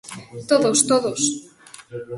[0.49, 1.21] ¡Todos, todos!